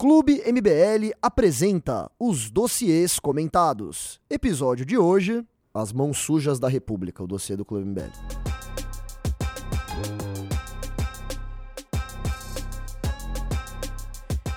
[0.00, 4.18] Clube MBL apresenta os dossiês comentados.
[4.30, 8.10] Episódio de hoje: As Mãos Sujas da República, o dossiê do Clube MBL.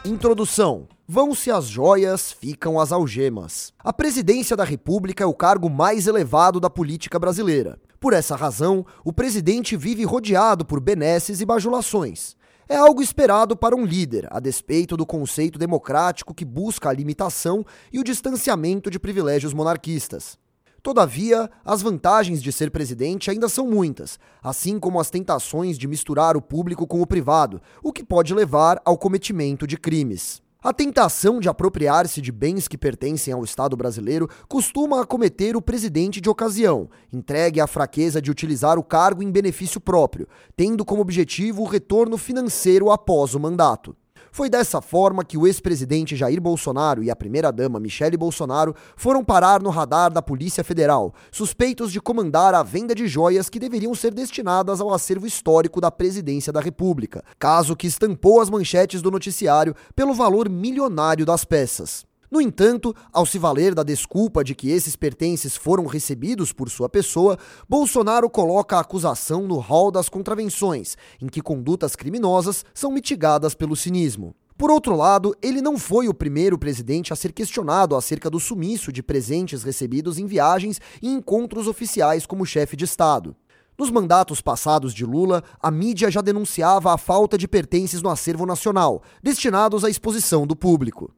[0.05, 0.87] Introdução.
[1.05, 3.73] Vão-se as joias, ficam as algemas.
[3.79, 7.77] A presidência da República é o cargo mais elevado da política brasileira.
[7.99, 12.37] Por essa razão, o presidente vive rodeado por benesses e bajulações
[12.73, 17.63] é algo esperado para um líder, a despeito do conceito democrático que busca a limitação
[17.91, 20.39] e o distanciamento de privilégios monarquistas.
[20.81, 26.35] Todavia, as vantagens de ser presidente ainda são muitas, assim como as tentações de misturar
[26.35, 30.41] o público com o privado, o que pode levar ao cometimento de crimes.
[30.63, 36.21] A tentação de apropriar-se de bens que pertencem ao Estado brasileiro costuma acometer o presidente
[36.21, 41.63] de ocasião, entregue à fraqueza de utilizar o cargo em benefício próprio, tendo como objetivo
[41.63, 43.93] o retorno financeiro após o mandato.
[44.33, 49.61] Foi dessa forma que o ex-presidente Jair Bolsonaro e a primeira-dama Michele Bolsonaro foram parar
[49.61, 54.11] no radar da Polícia Federal, suspeitos de comandar a venda de joias que deveriam ser
[54.11, 59.75] destinadas ao acervo histórico da Presidência da República, caso que estampou as manchetes do noticiário
[59.95, 62.03] pelo valor milionário das peças.
[62.33, 66.89] No entanto, ao se valer da desculpa de que esses pertences foram recebidos por sua
[66.89, 67.37] pessoa,
[67.69, 73.75] Bolsonaro coloca a acusação no rol das contravenções, em que condutas criminosas são mitigadas pelo
[73.75, 74.35] cinismo.
[74.57, 78.91] Por outro lado, ele não foi o primeiro presidente a ser questionado acerca do sumiço
[78.91, 83.35] de presentes recebidos em viagens e encontros oficiais como chefe de Estado.
[83.77, 88.47] Nos mandatos passados de Lula, a mídia já denunciava a falta de pertences no acervo
[88.47, 91.13] nacional, destinados à exposição do público.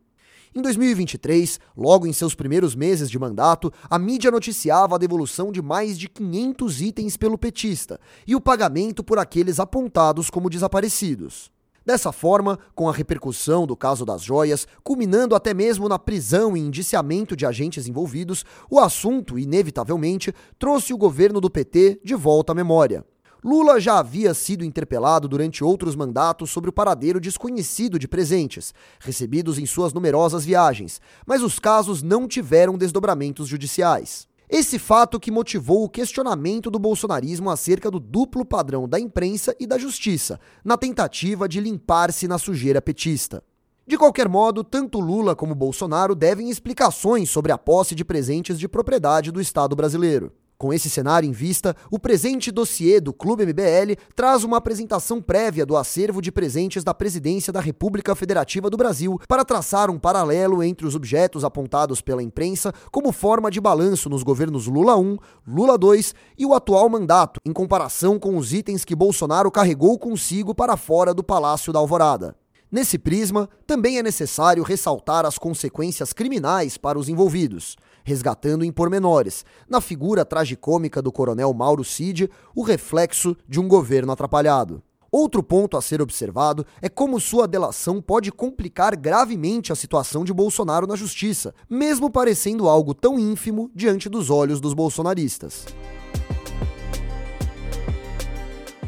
[0.57, 5.61] Em 2023, logo em seus primeiros meses de mandato, a mídia noticiava a devolução de
[5.61, 11.51] mais de 500 itens pelo petista e o pagamento por aqueles apontados como desaparecidos.
[11.85, 16.61] Dessa forma, com a repercussão do caso das joias, culminando até mesmo na prisão e
[16.61, 22.55] indiciamento de agentes envolvidos, o assunto, inevitavelmente, trouxe o governo do PT de volta à
[22.55, 23.03] memória.
[23.45, 29.59] Lula já havia sido interpelado durante outros mandatos sobre o paradeiro desconhecido de presentes, recebidos
[29.59, 34.28] em suas numerosas viagens, mas os casos não tiveram desdobramentos judiciais.
[34.50, 39.67] Esse fato que motivou o questionamento do bolsonarismo acerca do duplo padrão da imprensa e
[39.67, 43.44] da justiça, na tentativa de limpar-se na sujeira petista.
[43.85, 48.67] De qualquer modo, tanto Lula como Bolsonaro devem explicações sobre a posse de presentes de
[48.67, 50.33] propriedade do Estado brasileiro.
[50.57, 55.66] Com esse cenário em vista, o presente dossiê do Clube MBL traz uma apresentação prévia
[55.66, 60.63] do acervo de presentes da Presidência da República Federativa do Brasil para traçar um paralelo
[60.63, 65.77] entre os objetos apontados pela imprensa como forma de balanço nos governos Lula 1, Lula
[65.77, 70.77] 2 e o atual mandato, em comparação com os itens que Bolsonaro carregou consigo para
[70.77, 72.33] fora do Palácio da Alvorada.
[72.71, 79.43] Nesse prisma, também é necessário ressaltar as consequências criminais para os envolvidos resgatando em pormenores,
[79.67, 84.81] na figura tragicômica do coronel Mauro Cid, o reflexo de um governo atrapalhado.
[85.11, 90.33] Outro ponto a ser observado é como sua delação pode complicar gravemente a situação de
[90.33, 95.65] Bolsonaro na justiça, mesmo parecendo algo tão ínfimo diante dos olhos dos bolsonaristas.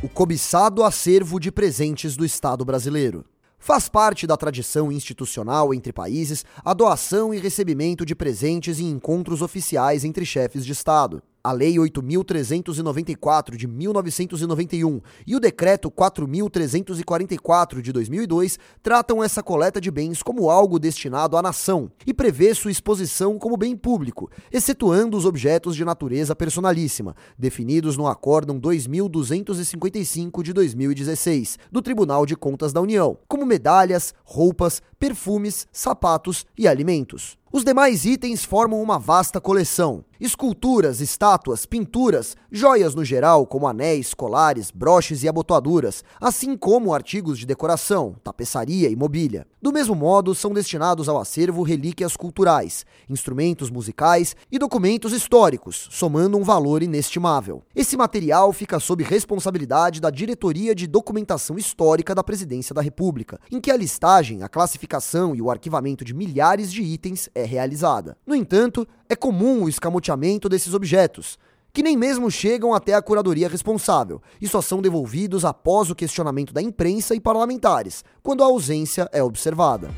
[0.03, 3.25] O cobiçado acervo de presentes do Estado brasileiro.
[3.59, 9.41] Faz parte da tradição institucional entre países a doação e recebimento de presentes em encontros
[9.41, 17.93] oficiais entre chefes de Estado a Lei 8.394 de 1991 e o Decreto 4.344 de
[17.93, 23.39] 2002 tratam essa coleta de bens como algo destinado à nação e prevê sua exposição
[23.39, 31.59] como bem público, excetuando os objetos de natureza personalíssima, definidos no Acórdão 2255 de 2016
[31.71, 37.37] do Tribunal de Contas da União, como medalhas, roupas, perfumes, sapatos e alimentos.
[37.51, 40.03] Os demais itens formam uma vasta coleção.
[40.19, 47.37] Esculturas, estátuas, pinturas, joias no geral, como anéis, colares, broches e abotoaduras, assim como artigos
[47.39, 49.47] de decoração, tapeçaria e mobília.
[49.61, 56.37] Do mesmo modo, são destinados ao acervo relíquias culturais, instrumentos musicais e documentos históricos, somando
[56.37, 57.63] um valor inestimável.
[57.75, 63.61] Esse material fica sob responsabilidade da Diretoria de Documentação Histórica da Presidência da República, em
[63.61, 64.86] que a listagem, a classificação
[65.35, 68.17] e o arquivamento de milhares de itens é realizada.
[68.25, 71.37] No entanto, é comum o escamoteamento desses objetos,
[71.71, 76.51] que nem mesmo chegam até a curadoria responsável e só são devolvidos após o questionamento
[76.51, 79.91] da imprensa e parlamentares, quando a ausência é observada.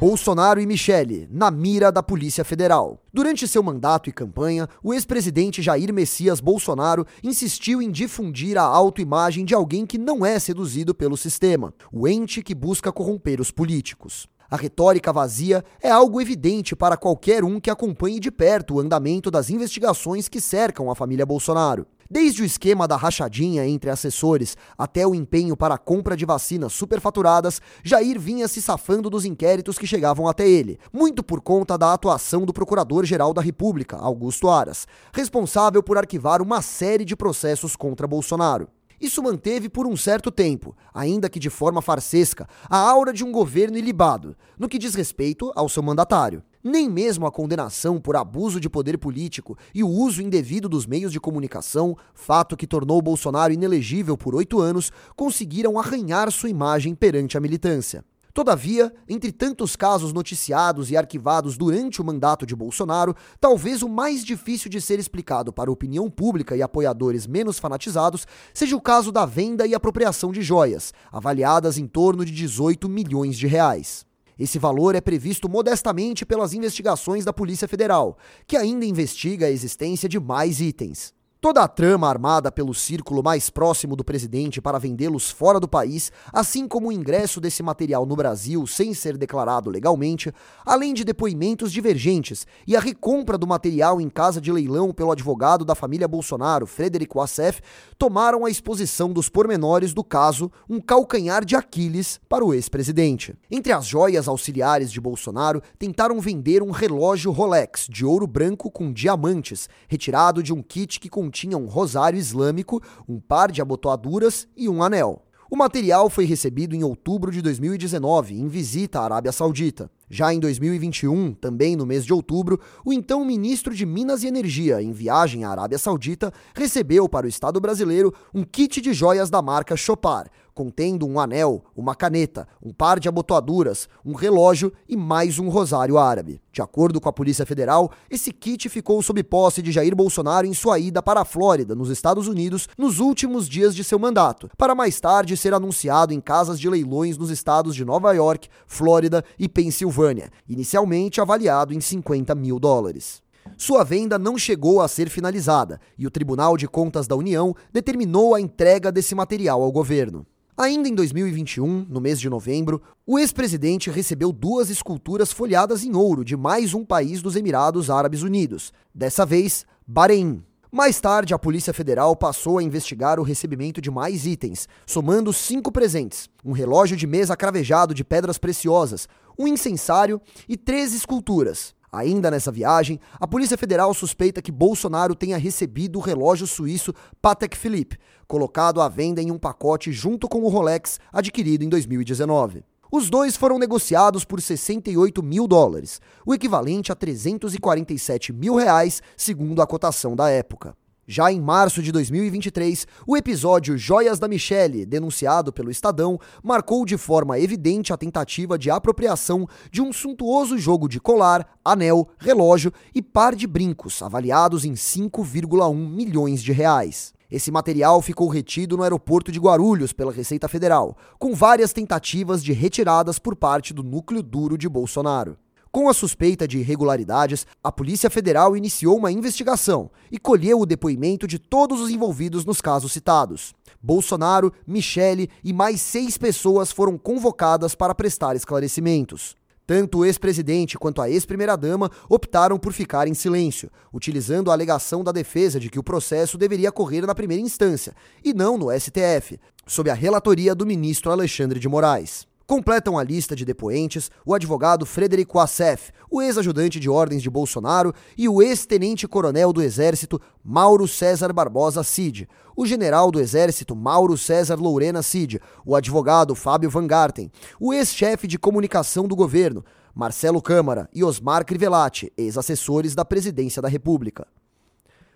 [0.00, 3.02] Bolsonaro e Michele, na mira da Polícia Federal.
[3.12, 9.44] Durante seu mandato e campanha, o ex-presidente Jair Messias Bolsonaro insistiu em difundir a autoimagem
[9.44, 14.26] de alguém que não é seduzido pelo sistema, o ente que busca corromper os políticos.
[14.50, 19.30] A retórica vazia é algo evidente para qualquer um que acompanhe de perto o andamento
[19.30, 21.86] das investigações que cercam a família Bolsonaro.
[22.12, 26.72] Desde o esquema da rachadinha entre assessores até o empenho para a compra de vacinas
[26.72, 31.92] superfaturadas, Jair vinha se safando dos inquéritos que chegavam até ele, muito por conta da
[31.92, 38.08] atuação do Procurador-Geral da República, Augusto Aras, responsável por arquivar uma série de processos contra
[38.08, 38.66] Bolsonaro.
[39.00, 43.30] Isso manteve por um certo tempo, ainda que de forma farsesca, a aura de um
[43.30, 46.42] governo ilibado, no que diz respeito ao seu mandatário.
[46.62, 51.10] Nem mesmo a condenação por abuso de poder político e o uso indevido dos meios
[51.10, 57.38] de comunicação, fato que tornou Bolsonaro inelegível por oito anos, conseguiram arranhar sua imagem perante
[57.38, 58.04] a militância.
[58.34, 64.22] Todavia, entre tantos casos noticiados e arquivados durante o mandato de Bolsonaro, talvez o mais
[64.22, 69.10] difícil de ser explicado para a opinião pública e apoiadores menos fanatizados seja o caso
[69.10, 74.09] da venda e apropriação de joias, avaliadas em torno de 18 milhões de reais.
[74.40, 78.16] Esse valor é previsto modestamente pelas investigações da Polícia Federal,
[78.46, 81.12] que ainda investiga a existência de mais itens.
[81.42, 86.12] Toda a trama armada pelo círculo mais próximo do presidente para vendê-los fora do país,
[86.30, 90.30] assim como o ingresso desse material no Brasil sem ser declarado legalmente,
[90.66, 95.64] além de depoimentos divergentes e a recompra do material em casa de leilão pelo advogado
[95.64, 97.62] da família Bolsonaro, Frederico Assef,
[97.96, 103.34] tomaram a exposição dos pormenores do caso um calcanhar de Aquiles para o ex-presidente.
[103.50, 108.92] Entre as joias auxiliares de Bolsonaro, tentaram vender um relógio Rolex de ouro branco com
[108.92, 114.68] diamantes, retirado de um kit que continha um rosário islâmico, um par de abotoaduras e
[114.68, 115.22] um anel.
[115.48, 119.88] O material foi recebido em outubro de 2019, em visita à Arábia Saudita.
[120.08, 124.82] Já em 2021, também no mês de outubro, o então ministro de Minas e Energia,
[124.82, 129.40] em viagem à Arábia Saudita, recebeu para o Estado brasileiro um kit de joias da
[129.40, 130.28] marca Chopar,
[130.60, 135.96] contendo um anel, uma caneta, um par de abotoaduras, um relógio e mais um rosário
[135.96, 136.38] árabe.
[136.52, 140.52] De acordo com a Polícia Federal, esse kit ficou sob posse de Jair Bolsonaro em
[140.52, 144.74] sua ida para a Flórida, nos Estados Unidos, nos últimos dias de seu mandato, para
[144.74, 149.48] mais tarde ser anunciado em casas de leilões nos estados de Nova York, Flórida e
[149.48, 153.22] Pensilvânia, inicialmente avaliado em 50 mil dólares.
[153.56, 158.34] Sua venda não chegou a ser finalizada e o Tribunal de Contas da União determinou
[158.34, 160.26] a entrega desse material ao governo.
[160.56, 166.24] Ainda em 2021, no mês de novembro, o ex-presidente recebeu duas esculturas folhadas em ouro
[166.24, 170.42] de mais um país dos Emirados Árabes Unidos, dessa vez, Bahrein.
[170.70, 175.72] Mais tarde, a Polícia Federal passou a investigar o recebimento de mais itens, somando cinco
[175.72, 179.08] presentes: um relógio de mesa cravejado de pedras preciosas,
[179.38, 181.74] um incensário e três esculturas.
[181.92, 187.56] Ainda nessa viagem, a Polícia Federal suspeita que Bolsonaro tenha recebido o relógio suíço Patek
[187.56, 187.98] Philippe,
[188.28, 192.64] colocado à venda em um pacote junto com o Rolex adquirido em 2019.
[192.92, 199.62] Os dois foram negociados por 68 mil dólares, o equivalente a 347 mil reais, segundo
[199.62, 200.76] a cotação da época.
[201.12, 206.96] Já em março de 2023, o episódio Joias da Michelle, denunciado pelo Estadão, marcou de
[206.96, 213.02] forma evidente a tentativa de apropriação de um suntuoso jogo de colar, anel, relógio e
[213.02, 217.12] par de brincos, avaliados em 5,1 milhões de reais.
[217.28, 222.52] Esse material ficou retido no aeroporto de Guarulhos pela Receita Federal, com várias tentativas de
[222.52, 225.36] retiradas por parte do núcleo duro de Bolsonaro.
[225.72, 231.28] Com a suspeita de irregularidades, a Polícia Federal iniciou uma investigação e colheu o depoimento
[231.28, 233.54] de todos os envolvidos nos casos citados.
[233.80, 239.36] Bolsonaro, Michele e mais seis pessoas foram convocadas para prestar esclarecimentos.
[239.64, 245.12] Tanto o ex-presidente quanto a ex-primeira-dama optaram por ficar em silêncio, utilizando a alegação da
[245.12, 249.88] defesa de que o processo deveria correr na primeira instância e não no STF, sob
[249.88, 252.28] a relatoria do ministro Alexandre de Moraes.
[252.50, 257.94] Completam a lista de depoentes o advogado Frederico Assef, o ex-ajudante de ordens de Bolsonaro,
[258.18, 264.56] e o ex-tenente-coronel do Exército Mauro César Barbosa Cid, o general do Exército Mauro César
[264.56, 267.30] Lourena Cid, o advogado Fábio Van Garten,
[267.60, 269.64] o ex-chefe de comunicação do governo
[269.94, 274.26] Marcelo Câmara e Osmar Crivellati, ex-assessores da Presidência da República.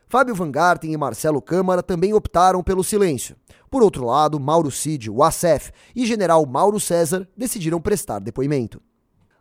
[0.09, 3.37] Fábio Van Garten e Marcelo Câmara também optaram pelo silêncio.
[3.71, 8.81] Por outro lado, Mauro Cid, o ASEF e general Mauro César decidiram prestar depoimento.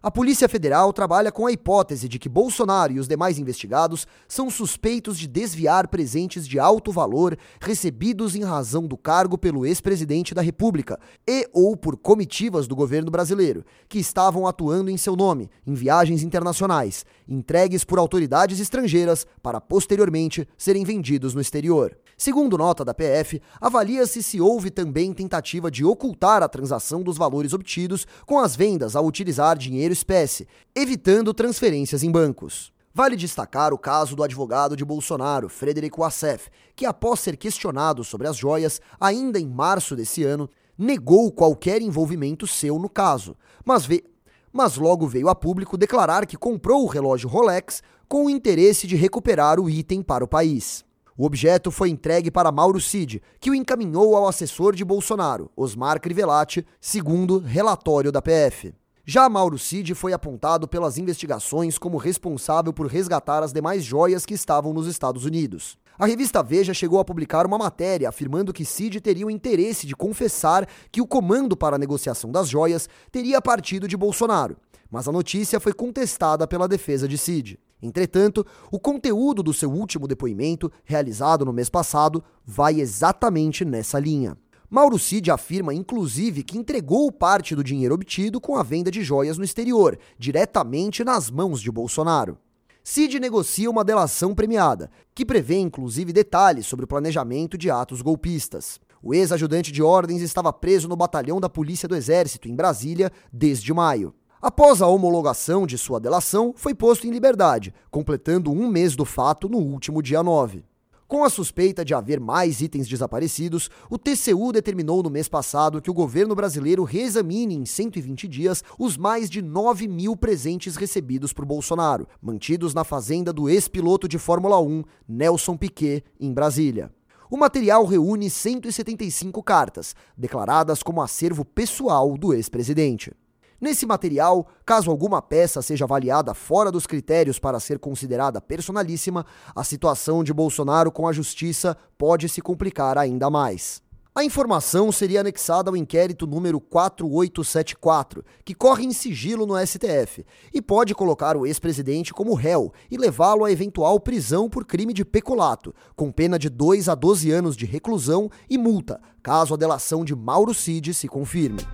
[0.05, 4.49] A Polícia Federal trabalha com a hipótese de que Bolsonaro e os demais investigados são
[4.49, 10.41] suspeitos de desviar presentes de alto valor recebidos em razão do cargo pelo ex-presidente da
[10.41, 15.73] República e ou por comitivas do governo brasileiro, que estavam atuando em seu nome em
[15.73, 21.97] viagens internacionais, entregues por autoridades estrangeiras para posteriormente serem vendidos no exterior.
[22.23, 27.51] Segundo nota da PF, avalia-se se houve também tentativa de ocultar a transação dos valores
[27.51, 32.71] obtidos com as vendas ao utilizar dinheiro espécie, evitando transferências em bancos.
[32.93, 38.25] Vale destacar o caso do advogado de Bolsonaro, Frederico Assef, que, após ser questionado sobre
[38.25, 44.01] as joias, ainda em março desse ano, negou qualquer envolvimento seu no caso, mas, ve
[44.49, 48.95] mas logo veio a público declarar que comprou o relógio Rolex com o interesse de
[48.95, 50.85] recuperar o item para o país.
[51.15, 56.01] O objeto foi entregue para Mauro Cid, que o encaminhou ao assessor de Bolsonaro, Osmar
[56.01, 58.73] Crivellati, segundo relatório da PF.
[59.05, 64.33] Já Mauro Cid foi apontado pelas investigações como responsável por resgatar as demais joias que
[64.33, 65.77] estavam nos Estados Unidos.
[65.99, 69.95] A revista Veja chegou a publicar uma matéria afirmando que Cid teria o interesse de
[69.95, 74.57] confessar que o comando para a negociação das joias teria partido de Bolsonaro,
[74.89, 77.59] mas a notícia foi contestada pela defesa de Cid.
[77.83, 84.37] Entretanto, o conteúdo do seu último depoimento, realizado no mês passado, vai exatamente nessa linha.
[84.69, 89.37] Mauro Cid afirma, inclusive, que entregou parte do dinheiro obtido com a venda de joias
[89.37, 92.37] no exterior, diretamente nas mãos de Bolsonaro.
[92.81, 98.79] Cid negocia uma delação premiada, que prevê inclusive detalhes sobre o planejamento de atos golpistas.
[99.01, 103.73] O ex-ajudante de ordens estava preso no batalhão da Polícia do Exército, em Brasília, desde
[103.73, 104.15] maio.
[104.43, 109.47] Após a homologação de sua delação, foi posto em liberdade, completando um mês do fato
[109.47, 110.65] no último dia 9.
[111.07, 115.89] Com a suspeita de haver mais itens desaparecidos, o TCU determinou no mês passado que
[115.89, 121.45] o governo brasileiro reexamine em 120 dias os mais de 9 mil presentes recebidos por
[121.45, 126.91] Bolsonaro, mantidos na fazenda do ex-piloto de Fórmula 1, Nelson Piquet, em Brasília.
[127.31, 133.13] O material reúne 175 cartas, declaradas como acervo pessoal do ex-presidente.
[133.63, 139.63] Nesse material, caso alguma peça seja avaliada fora dos critérios para ser considerada personalíssima, a
[139.63, 143.81] situação de Bolsonaro com a justiça pode se complicar ainda mais.
[144.13, 150.61] A informação seria anexada ao inquérito número 4874, que corre em sigilo no STF, e
[150.61, 155.73] pode colocar o ex-presidente como réu e levá-lo a eventual prisão por crime de peculato,
[155.95, 160.13] com pena de 2 a 12 anos de reclusão e multa, caso a delação de
[160.13, 161.65] Mauro Cid se confirme.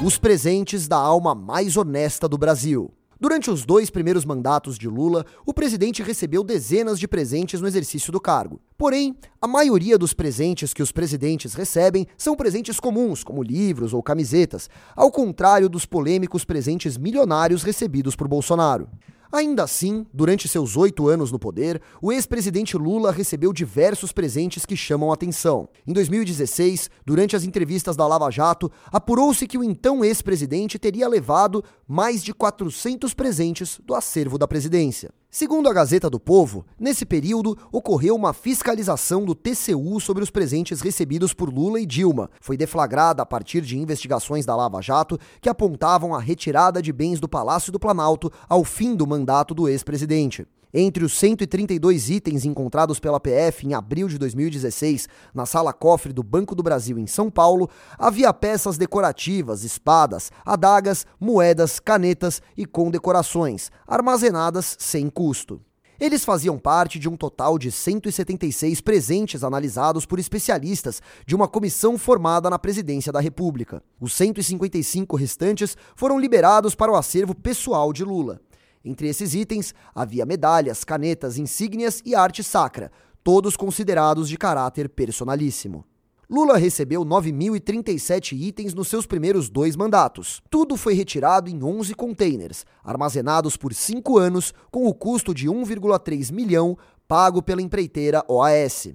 [0.00, 2.92] Os presentes da alma mais honesta do Brasil.
[3.20, 8.12] Durante os dois primeiros mandatos de Lula, o presidente recebeu dezenas de presentes no exercício
[8.12, 8.60] do cargo.
[8.76, 14.00] Porém, a maioria dos presentes que os presidentes recebem são presentes comuns, como livros ou
[14.00, 18.88] camisetas, ao contrário dos polêmicos presentes milionários recebidos por Bolsonaro.
[19.30, 24.74] Ainda assim, durante seus oito anos no poder, o ex-presidente Lula recebeu diversos presentes que
[24.74, 25.68] chamam atenção.
[25.86, 31.62] Em 2016, durante as entrevistas da Lava Jato, apurou-se que o então ex-presidente teria levado
[31.86, 35.10] mais de 400 presentes do acervo da presidência.
[35.30, 40.80] Segundo a Gazeta do Povo, nesse período ocorreu uma fiscalização do TCU sobre os presentes
[40.80, 42.30] recebidos por Lula e Dilma.
[42.40, 47.20] Foi deflagrada a partir de investigações da Lava Jato que apontavam a retirada de bens
[47.20, 50.46] do Palácio do Planalto ao fim do mandato do ex-presidente.
[50.72, 56.22] Entre os 132 itens encontrados pela PF em abril de 2016 na sala cofre do
[56.22, 63.70] Banco do Brasil em São Paulo, havia peças decorativas, espadas, adagas, moedas, canetas e condecorações,
[63.86, 65.60] armazenadas sem custo.
[65.98, 71.98] Eles faziam parte de um total de 176 presentes analisados por especialistas de uma comissão
[71.98, 73.82] formada na Presidência da República.
[74.00, 78.40] Os 155 restantes foram liberados para o acervo pessoal de Lula.
[78.84, 82.90] Entre esses itens, havia medalhas, canetas, insígnias e arte sacra,
[83.22, 85.84] todos considerados de caráter personalíssimo.
[86.30, 90.42] Lula recebeu 9.037 itens nos seus primeiros dois mandatos.
[90.50, 96.30] Tudo foi retirado em 11 containers, armazenados por cinco anos, com o custo de 1,3
[96.30, 96.76] milhão
[97.08, 98.88] pago pela empreiteira OAS.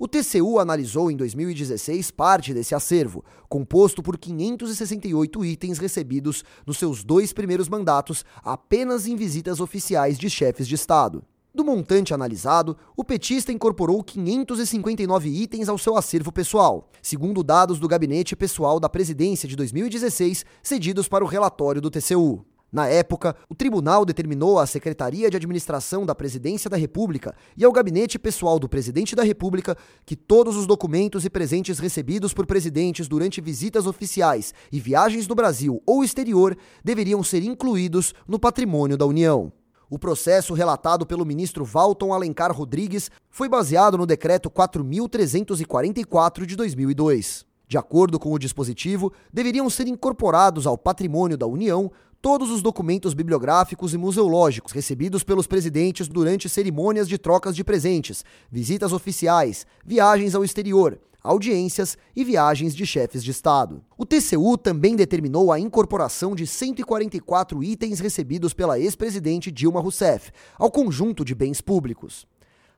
[0.00, 7.02] O TCU analisou em 2016 parte desse acervo, composto por 568 itens recebidos nos seus
[7.02, 11.24] dois primeiros mandatos apenas em visitas oficiais de chefes de Estado.
[11.52, 17.88] Do montante analisado, o petista incorporou 559 itens ao seu acervo pessoal, segundo dados do
[17.88, 22.44] Gabinete Pessoal da Presidência de 2016, cedidos para o relatório do TCU.
[22.70, 27.72] Na época, o tribunal determinou à Secretaria de Administração da Presidência da República e ao
[27.72, 33.08] gabinete pessoal do presidente da República que todos os documentos e presentes recebidos por presidentes
[33.08, 39.06] durante visitas oficiais e viagens no Brasil ou exterior deveriam ser incluídos no patrimônio da
[39.06, 39.50] União.
[39.88, 47.48] O processo relatado pelo ministro Valton Alencar Rodrigues foi baseado no decreto 4344 de 2002.
[47.68, 53.14] De acordo com o dispositivo, deveriam ser incorporados ao patrimônio da União todos os documentos
[53.14, 60.34] bibliográficos e museológicos recebidos pelos presidentes durante cerimônias de trocas de presentes, visitas oficiais, viagens
[60.34, 63.84] ao exterior, audiências e viagens de chefes de Estado.
[63.96, 70.70] O TCU também determinou a incorporação de 144 itens recebidos pela ex-presidente Dilma Rousseff ao
[70.70, 72.26] conjunto de bens públicos.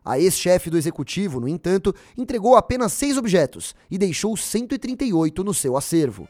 [0.04, 5.76] A ex-chefe do executivo, no entanto, entregou apenas seis objetos e deixou 138 no seu
[5.76, 6.26] acervo.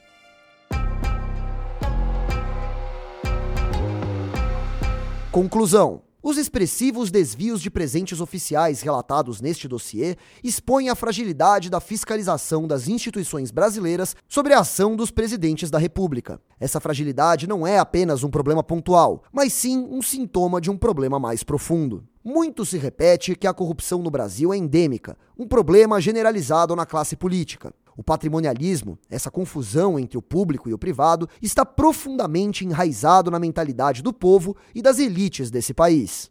[5.33, 6.03] Conclusão.
[6.21, 12.89] Os expressivos desvios de presentes oficiais relatados neste dossiê expõem a fragilidade da fiscalização das
[12.89, 16.41] instituições brasileiras sobre a ação dos presidentes da República.
[16.59, 21.21] Essa fragilidade não é apenas um problema pontual, mas sim um sintoma de um problema
[21.21, 22.03] mais profundo.
[22.25, 27.15] Muito se repete que a corrupção no Brasil é endêmica, um problema generalizado na classe
[27.15, 27.73] política.
[28.01, 34.03] O patrimonialismo, essa confusão entre o público e o privado, está profundamente enraizado na mentalidade
[34.03, 36.31] do povo e das elites desse país.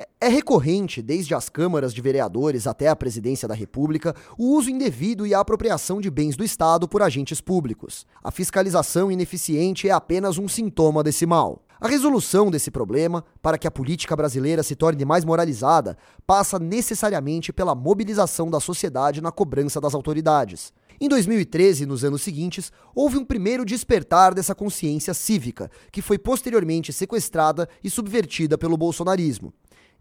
[0.00, 4.68] É, é recorrente, desde as câmaras de vereadores até a presidência da República, o uso
[4.68, 8.04] indevido e a apropriação de bens do Estado por agentes públicos.
[8.20, 11.62] A fiscalização ineficiente é apenas um sintoma desse mal.
[11.80, 15.96] A resolução desse problema, para que a política brasileira se torne mais moralizada,
[16.26, 20.72] passa necessariamente pela mobilização da sociedade na cobrança das autoridades.
[20.98, 26.18] Em 2013 e nos anos seguintes, houve um primeiro despertar dessa consciência cívica, que foi
[26.18, 29.52] posteriormente sequestrada e subvertida pelo bolsonarismo.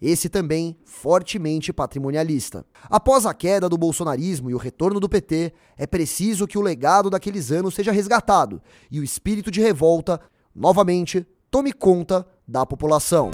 [0.01, 2.65] Esse também fortemente patrimonialista.
[2.83, 7.09] Após a queda do bolsonarismo e o retorno do PT, é preciso que o legado
[7.09, 10.19] daqueles anos seja resgatado e o espírito de revolta,
[10.53, 13.31] novamente, tome conta da população.